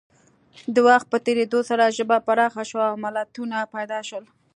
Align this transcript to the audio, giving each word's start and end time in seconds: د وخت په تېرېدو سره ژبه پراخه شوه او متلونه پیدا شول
د 0.73 0.75
وخت 0.87 1.07
په 1.11 1.17
تېرېدو 1.25 1.59
سره 1.69 1.93
ژبه 1.97 2.17
پراخه 2.27 2.63
شوه 2.69 2.85
او 2.91 2.95
متلونه 3.03 3.57
پیدا 3.75 3.99
شول 4.09 4.25